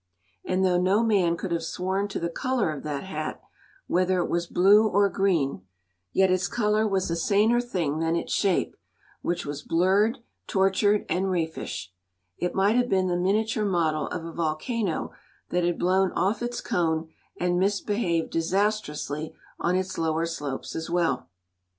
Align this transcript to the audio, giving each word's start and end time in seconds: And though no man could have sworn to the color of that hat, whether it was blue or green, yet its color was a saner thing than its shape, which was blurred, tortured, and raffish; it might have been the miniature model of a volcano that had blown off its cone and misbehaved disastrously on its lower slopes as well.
And 0.43 0.65
though 0.65 0.81
no 0.81 1.03
man 1.03 1.37
could 1.37 1.51
have 1.51 1.61
sworn 1.61 2.07
to 2.07 2.19
the 2.19 2.27
color 2.31 2.71
of 2.73 2.81
that 2.81 3.03
hat, 3.03 3.39
whether 3.85 4.17
it 4.17 4.31
was 4.31 4.47
blue 4.47 4.87
or 4.87 5.07
green, 5.09 5.61
yet 6.11 6.31
its 6.31 6.47
color 6.47 6.87
was 6.87 7.11
a 7.11 7.15
saner 7.15 7.61
thing 7.61 7.99
than 7.99 8.15
its 8.15 8.33
shape, 8.33 8.75
which 9.21 9.45
was 9.45 9.61
blurred, 9.61 10.17
tortured, 10.47 11.05
and 11.07 11.29
raffish; 11.29 11.93
it 12.39 12.55
might 12.55 12.75
have 12.77 12.89
been 12.89 13.09
the 13.09 13.15
miniature 13.15 13.63
model 13.63 14.07
of 14.07 14.25
a 14.25 14.33
volcano 14.33 15.11
that 15.49 15.63
had 15.63 15.77
blown 15.77 16.11
off 16.13 16.41
its 16.41 16.61
cone 16.61 17.09
and 17.39 17.59
misbehaved 17.59 18.31
disastrously 18.31 19.35
on 19.59 19.75
its 19.75 19.99
lower 19.99 20.25
slopes 20.25 20.75
as 20.75 20.89
well. 20.89 21.29